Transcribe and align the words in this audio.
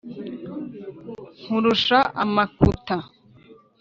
nkurusha 1.41 1.99
amakuta, 2.23 2.97